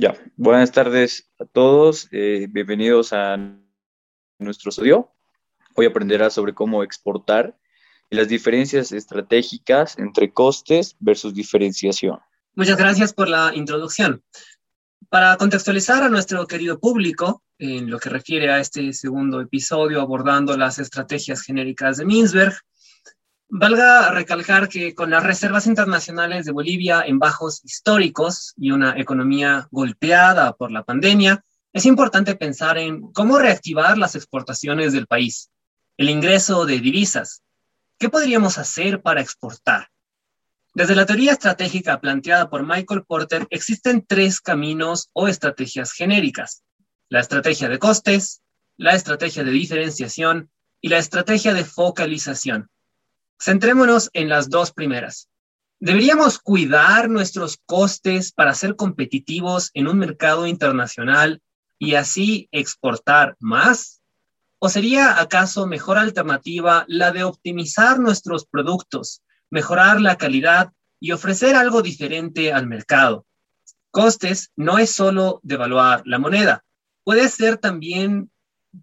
[0.00, 3.36] Ya, buenas tardes a todos, eh, bienvenidos a
[4.38, 5.12] nuestro estudio.
[5.76, 7.58] Hoy aprenderás sobre cómo exportar
[8.08, 12.18] y las diferencias estratégicas entre costes versus diferenciación.
[12.54, 14.22] Muchas gracias por la introducción.
[15.10, 20.56] Para contextualizar a nuestro querido público en lo que refiere a este segundo episodio abordando
[20.56, 22.54] las estrategias genéricas de Minsberg,
[23.50, 29.66] valga recalcar que con las reservas internacionales de Bolivia en bajos históricos y una economía
[29.70, 35.50] golpeada por la pandemia, es importante pensar en cómo reactivar las exportaciones del país,
[35.96, 37.42] el ingreso de divisas.
[37.98, 39.88] ¿Qué podríamos hacer para exportar?
[40.72, 46.62] Desde la teoría estratégica planteada por Michael Porter, existen tres caminos o estrategias genéricas.
[47.08, 48.42] La estrategia de costes,
[48.76, 52.70] la estrategia de diferenciación y la estrategia de focalización.
[53.42, 55.28] Centrémonos en las dos primeras.
[55.78, 61.42] ¿Deberíamos cuidar nuestros costes para ser competitivos en un mercado internacional
[61.78, 64.02] y así exportar más?
[64.58, 71.56] ¿O sería acaso mejor alternativa la de optimizar nuestros productos mejorar la calidad y ofrecer
[71.56, 73.26] algo diferente al mercado.
[73.90, 76.64] Costes no es solo devaluar la moneda,
[77.02, 78.30] puede ser también,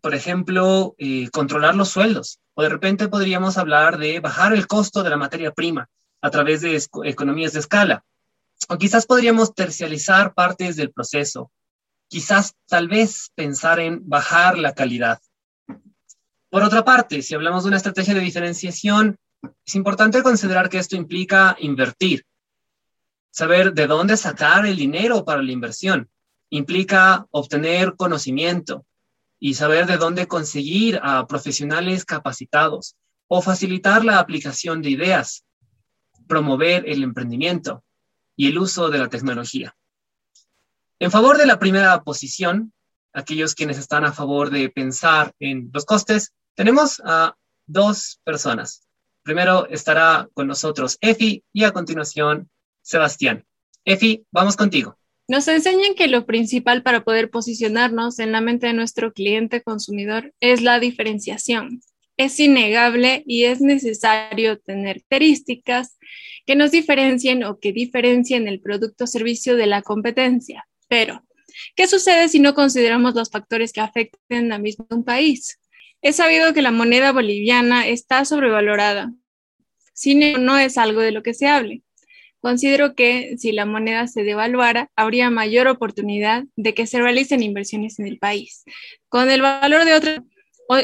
[0.02, 2.40] por ejemplo, eh, controlar los sueldos.
[2.54, 5.90] O de repente podríamos hablar de bajar el costo de la materia prima
[6.22, 8.04] a través de economías de escala.
[8.70, 11.52] O quizás podríamos tercializar partes del proceso.
[12.10, 15.20] Quizás tal vez pensar en bajar la calidad.
[16.50, 19.18] Por otra parte, si hablamos de una estrategia de diferenciación,
[19.66, 22.26] es importante considerar que esto implica invertir,
[23.30, 26.10] saber de dónde sacar el dinero para la inversión.
[26.50, 28.86] Implica obtener conocimiento
[29.40, 32.96] y saber de dónde conseguir a profesionales capacitados
[33.28, 35.46] o facilitar la aplicación de ideas,
[36.28, 37.84] promover el emprendimiento
[38.36, 39.76] y el uso de la tecnología.
[41.00, 42.74] En favor de la primera posición,
[43.14, 48.88] aquellos quienes están a favor de pensar en los costes, tenemos a dos personas.
[49.24, 52.50] Primero estará con nosotros Efi y a continuación
[52.82, 53.46] Sebastián.
[53.84, 54.98] Efi, vamos contigo.
[55.30, 60.34] Nos enseñan que lo principal para poder posicionarnos en la mente de nuestro cliente consumidor
[60.40, 61.82] es la diferenciación.
[62.16, 65.98] Es innegable y es necesario tener características
[66.46, 70.66] que nos diferencien o que diferencien el producto o servicio de la competencia.
[70.88, 71.22] Pero,
[71.76, 75.60] ¿qué sucede si no consideramos los factores que afecten a mismo un país?
[76.02, 79.12] Es sabido que la moneda boliviana está sobrevalorada.
[79.94, 81.84] Sin embargo, no es algo de lo que se hable.
[82.40, 88.00] Considero que si la moneda se devaluara, habría mayor oportunidad de que se realicen inversiones
[88.00, 88.64] en el país.
[89.10, 90.20] Con el valor de otros,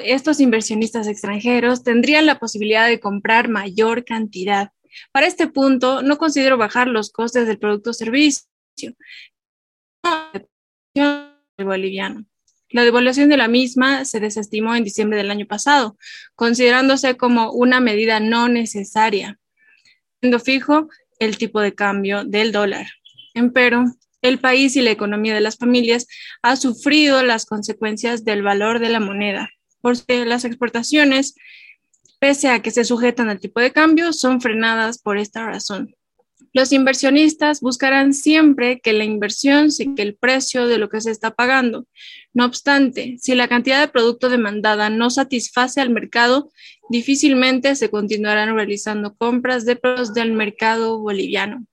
[0.03, 4.71] estos inversionistas extranjeros tendrían la posibilidad de comprar mayor cantidad.
[5.11, 8.93] Para este punto, no considero bajar los costes del producto o servicio.
[11.57, 12.25] boliviano.
[12.69, 15.97] La devaluación de la misma se desestimó en diciembre del año pasado,
[16.35, 19.39] considerándose como una medida no necesaria,
[20.19, 22.87] siendo fijo el tipo de cambio del dólar.
[23.33, 23.85] Empero,
[24.21, 26.07] el país y la economía de las familias
[26.41, 29.49] ha sufrido las consecuencias del valor de la moneda,
[29.81, 31.35] porque las exportaciones,
[32.19, 35.95] pese a que se sujetan al tipo de cambio, son frenadas por esta razón.
[36.53, 41.31] Los inversionistas buscarán siempre que la inversión siga el precio de lo que se está
[41.31, 41.87] pagando.
[42.31, 46.51] No obstante, si la cantidad de producto demandada no satisface al mercado,
[46.89, 51.65] difícilmente se continuarán realizando compras de productos del mercado boliviano.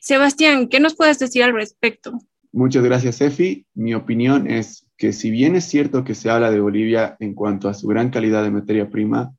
[0.00, 2.18] Sebastián, ¿qué nos puedes decir al respecto?
[2.52, 3.66] Muchas gracias, Efi.
[3.74, 7.68] Mi opinión es que si bien es cierto que se habla de Bolivia en cuanto
[7.68, 9.34] a su gran calidad de materia prima,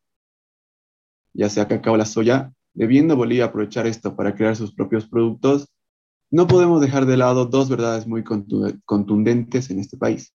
[1.33, 5.69] ya sea cacao o la soya, debiendo Bolivia aprovechar esto para crear sus propios productos,
[6.31, 10.33] no podemos dejar de lado dos verdades muy contundentes en este país.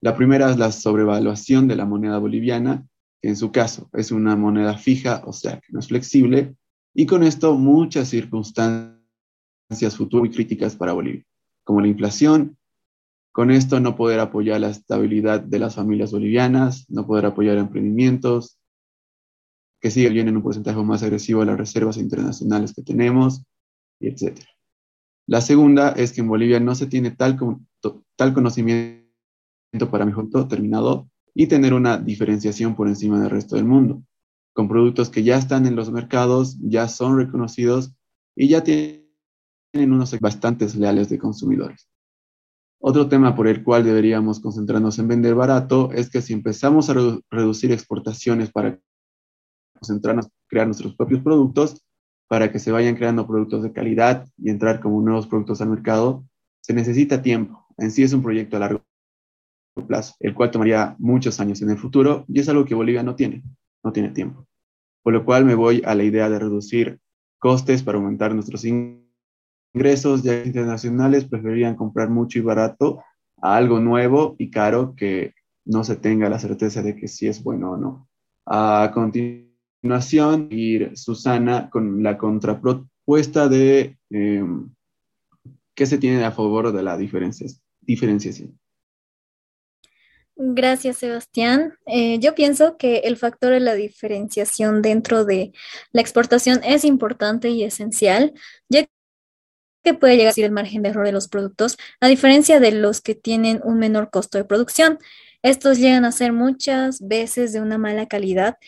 [0.00, 2.86] La primera es la sobrevaluación de la moneda boliviana,
[3.22, 6.54] que en su caso es una moneda fija, o sea, que no es flexible,
[6.94, 9.00] y con esto muchas circunstancias
[9.96, 11.24] futuras y críticas para Bolivia,
[11.64, 12.58] como la inflación,
[13.32, 18.58] con esto no poder apoyar la estabilidad de las familias bolivianas, no poder apoyar emprendimientos,
[19.86, 23.44] que sigue bien en un porcentaje más agresivo de las reservas internacionales que tenemos,
[24.00, 24.40] etc.
[25.28, 27.38] La segunda es que en Bolivia no se tiene tal,
[28.16, 29.04] tal conocimiento
[29.88, 34.02] para junto terminado y tener una diferenciación por encima del resto del mundo,
[34.52, 37.92] con productos que ya están en los mercados, ya son reconocidos
[38.34, 39.06] y ya tienen
[39.72, 41.88] unos bastantes leales de consumidores.
[42.80, 47.20] Otro tema por el cual deberíamos concentrarnos en vender barato es que si empezamos a
[47.30, 48.80] reducir exportaciones para
[49.76, 51.82] concentrarnos, crear nuestros propios productos,
[52.28, 56.24] para que se vayan creando productos de calidad y entrar como nuevos productos al mercado,
[56.60, 57.66] se necesita tiempo.
[57.78, 58.82] En sí es un proyecto a largo
[59.86, 63.14] plazo, el cual tomaría muchos años en el futuro y es algo que Bolivia no
[63.14, 63.42] tiene,
[63.84, 64.46] no tiene tiempo.
[65.02, 66.98] Por lo cual me voy a la idea de reducir
[67.38, 73.02] costes para aumentar nuestros ingresos, ya que internacionales preferirían comprar mucho y barato
[73.40, 75.34] a algo nuevo y caro que
[75.64, 78.08] no se tenga la certeza de que sí es bueno o no.
[78.46, 79.45] A continuación,
[80.50, 84.44] ir Susana con la contrapropuesta de eh,
[85.74, 88.58] qué se tiene a favor de la diferenciación.
[90.38, 91.78] Gracias, Sebastián.
[91.86, 95.52] Eh, yo pienso que el factor de la diferenciación dentro de
[95.92, 98.34] la exportación es importante y esencial,
[98.68, 98.86] ya
[99.82, 102.72] que puede llegar a ser el margen de error de los productos, a diferencia de
[102.72, 104.98] los que tienen un menor costo de producción.
[105.42, 108.58] Estos llegan a ser muchas veces de una mala calidad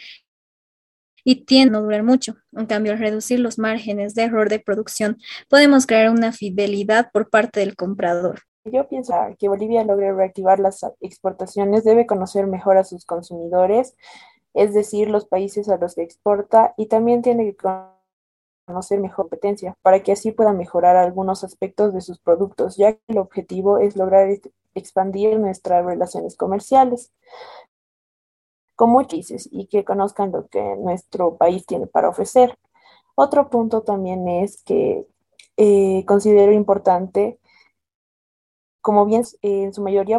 [1.28, 2.36] y tienden a durar mucho.
[2.52, 5.18] En cambio, al reducir los márgenes de error de producción,
[5.50, 8.40] podemos crear una fidelidad por parte del comprador.
[8.64, 13.94] Yo pienso que Bolivia logre reactivar las exportaciones, debe conocer mejor a sus consumidores,
[14.54, 17.56] es decir, los países a los que exporta, y también tiene que
[18.64, 23.00] conocer mejor competencia para que así pueda mejorar algunos aspectos de sus productos, ya que
[23.08, 24.30] el objetivo es lograr
[24.74, 27.12] expandir nuestras relaciones comerciales
[28.86, 32.58] muchos países y que conozcan lo que nuestro país tiene para ofrecer.
[33.16, 35.06] Otro punto también es que
[35.56, 37.38] eh, considero importante
[38.88, 40.18] como bien en su mayoría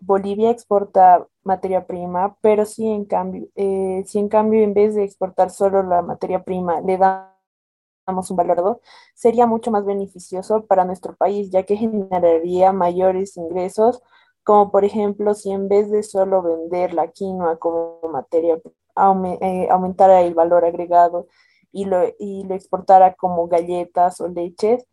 [0.00, 5.04] Bolivia, exporta materia prima, pero si en cambio, eh, si en cambio en vez de
[5.04, 8.80] exportar solo la materia prima le damos un valor,
[9.14, 14.02] sería mucho más beneficioso para nuestro país, ya que generaría mayores ingresos,
[14.48, 20.22] como por ejemplo si en vez de solo vender la quinoa como materia, eh, aumentara
[20.22, 21.26] el valor agregado
[21.70, 24.86] y lo, y lo exportara como galletas o leches,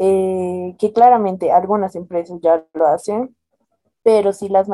[0.00, 3.36] eh, que claramente algunas empresas ya lo hacen,
[4.02, 4.66] pero si, las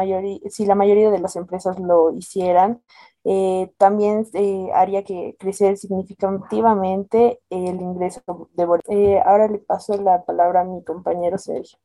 [0.49, 2.83] si la mayoría de las empresas lo hicieran,
[3.25, 8.23] eh, también eh, haría que crecer significativamente el ingreso
[8.55, 11.79] de ahora le paso la palabra a mi compañero Sergio.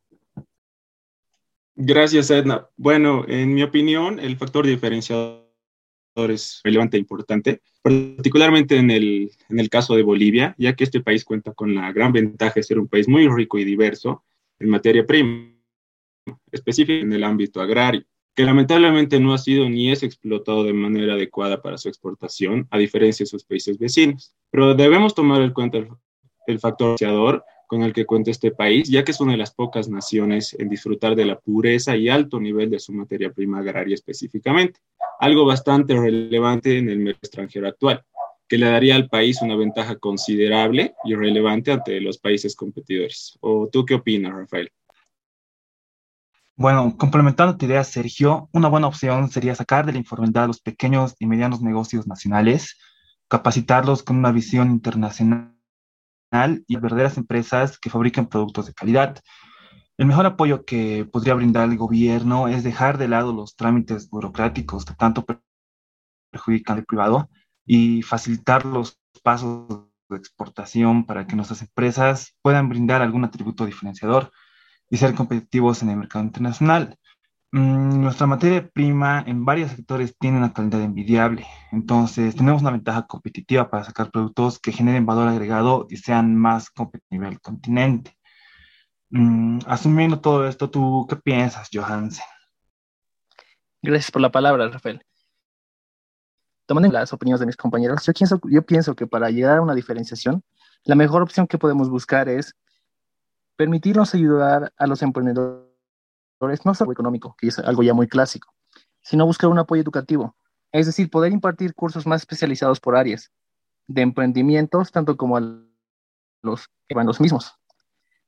[1.80, 2.68] Gracias, Edna.
[2.76, 5.46] Bueno, en mi opinión, el factor diferenciador
[6.28, 11.02] es relevante e importante, particularmente en el, en el caso de Bolivia, ya que este
[11.02, 14.24] país cuenta con la gran ventaja de ser un país muy rico y diverso
[14.58, 15.54] en materia prima,
[16.52, 18.04] específicamente en el ámbito agrario,
[18.36, 22.80] que lamentablemente no ha sido ni es explotado de manera adecuada para su exportación, a
[22.80, 24.34] diferencia de sus países vecinos.
[24.50, 25.90] Pero debemos tomar en cuenta el,
[26.48, 29.54] el factor diferenciador con el que cuenta este país, ya que es una de las
[29.54, 33.94] pocas naciones en disfrutar de la pureza y alto nivel de su materia prima agraria
[33.94, 34.80] específicamente,
[35.20, 38.04] algo bastante relevante en el mercado extranjero actual,
[38.48, 43.38] que le daría al país una ventaja considerable y relevante ante los países competidores.
[43.42, 44.72] ¿O tú qué opinas, Rafael?
[46.56, 50.62] Bueno, complementando tu idea, Sergio, una buena opción sería sacar de la informalidad a los
[50.62, 52.80] pequeños y medianos negocios nacionales,
[53.28, 55.57] capacitarlos con una visión internacional
[56.68, 59.20] y verdaderas empresas que fabrican productos de calidad.
[59.98, 64.86] El mejor apoyo que podría brindar el gobierno es dejar de lado los trámites burocráticos
[64.86, 65.26] que tanto
[66.32, 67.30] perjudican al privado
[67.66, 74.32] y facilitar los pasos de exportación para que nuestras empresas puedan brindar algún atributo diferenciador
[74.90, 76.98] y ser competitivos en el mercado internacional.
[77.52, 83.08] Mm, nuestra materia prima en varios sectores tiene una calidad envidiable, entonces tenemos una ventaja
[83.08, 88.18] competitiva para sacar productos que generen valor agregado y sean más competitivos a nivel continente.
[89.10, 92.26] Mm, asumiendo todo esto, ¿tú qué piensas, Johansen?
[93.82, 95.02] Gracias por la palabra, Rafael.
[96.66, 99.74] Tomando las opiniones de mis compañeros, yo pienso, yo pienso que para llegar a una
[99.74, 100.44] diferenciación,
[100.84, 102.54] la mejor opción que podemos buscar es
[103.56, 105.67] permitirnos ayudar a los emprendedores
[106.40, 108.54] no solo económico, que es algo ya muy clásico,
[109.02, 110.36] sino buscar un apoyo educativo,
[110.72, 113.32] es decir, poder impartir cursos más especializados por áreas
[113.88, 115.42] de emprendimientos, tanto como a
[116.44, 117.54] los que van los mismos.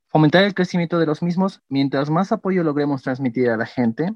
[0.07, 4.15] Fomentar el crecimiento de los mismos, mientras más apoyo logremos transmitir a la gente,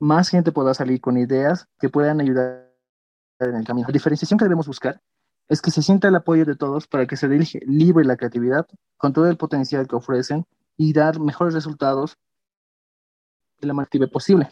[0.00, 2.72] más gente podrá salir con ideas que puedan ayudar
[3.38, 3.86] en el camino.
[3.88, 5.00] La diferenciación que debemos buscar
[5.48, 8.66] es que se sienta el apoyo de todos para que se dirige libre la creatividad
[8.96, 10.46] con todo el potencial que ofrecen
[10.76, 12.16] y dar mejores resultados
[13.60, 14.48] de la activa posible.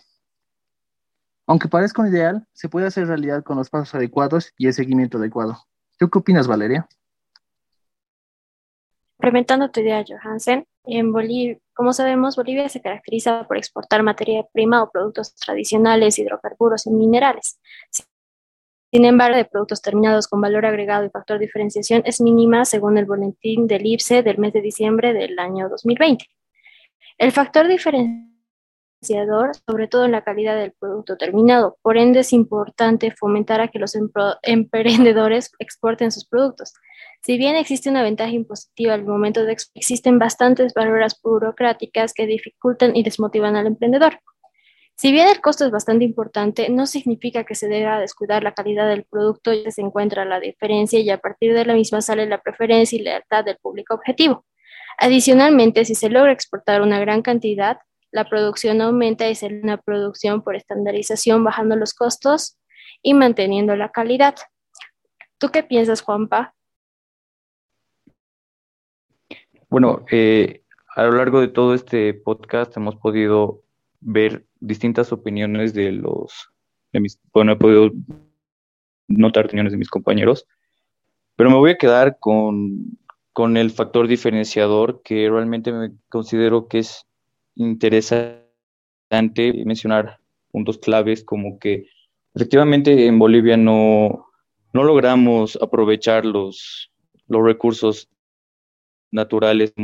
[1.46, 5.18] Aunque parezca un ideal, se puede hacer realidad con los pasos adecuados y el seguimiento
[5.18, 5.58] adecuado.
[5.98, 6.86] ¿Tú qué opinas, Valeria?
[9.16, 14.82] Complementando tu idea, Johansen, en Bolivia, como sabemos, Bolivia se caracteriza por exportar materia prima
[14.82, 17.58] o productos tradicionales, hidrocarburos y minerales.
[18.90, 22.96] Sin embargo, de productos terminados con valor agregado y factor de diferenciación es mínima según
[22.96, 26.24] el boletín del IPSE del mes de diciembre del año 2020.
[27.18, 28.37] El factor diferenciador,
[29.00, 33.78] sobre todo en la calidad del producto terminado, por ende es importante fomentar a que
[33.78, 33.96] los
[34.42, 36.74] emprendedores exporten sus productos.
[37.22, 42.96] Si bien existe una ventaja impositiva al momento de existen bastantes barreras burocráticas que dificultan
[42.96, 44.20] y desmotivan al emprendedor.
[44.96, 48.88] Si bien el costo es bastante importante, no significa que se deba descuidar la calidad
[48.88, 52.40] del producto y se encuentra la diferencia y a partir de la misma sale la
[52.40, 54.44] preferencia y lealtad del público objetivo.
[54.98, 57.78] Adicionalmente, si se logra exportar una gran cantidad,
[58.10, 62.58] la producción aumenta y es una producción por estandarización bajando los costos
[63.02, 64.34] y manteniendo la calidad.
[65.38, 66.54] ¿Tú qué piensas, Juanpa?
[69.68, 70.62] Bueno, eh,
[70.96, 73.62] a lo largo de todo este podcast hemos podido
[74.00, 76.50] ver distintas opiniones de los,
[76.92, 77.90] de mis, bueno, he podido
[79.06, 80.46] notar opiniones de mis compañeros,
[81.36, 82.98] pero me voy a quedar con,
[83.32, 87.07] con el factor diferenciador que realmente me considero que es
[87.58, 88.48] interesante
[89.64, 90.18] mencionar
[90.50, 91.86] puntos claves como que
[92.34, 94.26] efectivamente en Bolivia no,
[94.72, 96.90] no logramos aprovechar los,
[97.26, 98.08] los recursos
[99.10, 99.74] naturales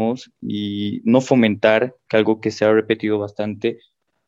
[0.41, 3.81] y no fomentar, que algo que se ha repetido bastante,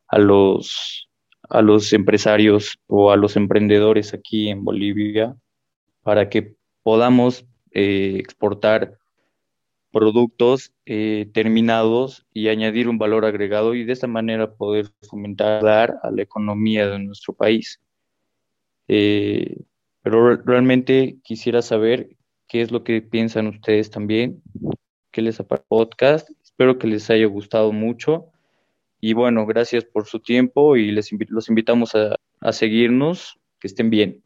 [0.08, 1.08] a los,
[1.48, 5.36] a los empresarios o a los emprendedores aquí en Bolivia
[6.02, 8.98] para que podamos eh, exportar
[9.96, 16.10] productos eh, terminados y añadir un valor agregado y de esta manera poder fomentar a
[16.10, 17.80] la economía de nuestro país.
[18.88, 19.56] Eh,
[20.02, 22.10] pero realmente quisiera saber
[22.46, 24.42] qué es lo que piensan ustedes también,
[25.12, 26.28] qué les el podcast.
[26.44, 28.26] Espero que les haya gustado mucho
[29.00, 33.40] y bueno, gracias por su tiempo y les los invitamos a seguirnos.
[33.58, 34.25] Que estén bien.